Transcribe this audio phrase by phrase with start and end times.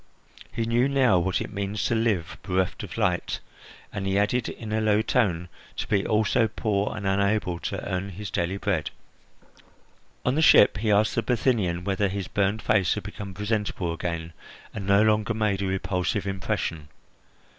[0.51, 3.39] He knew now what it means to live bereft of light,
[3.93, 8.09] and, he added in a low tone, to be also poor and unable to earn
[8.09, 8.89] his daily bread.
[10.25, 14.33] On the ship he asked the Bithynian whether his burned face had become presentable again,
[14.73, 16.87] and no longer made a repulsive impression.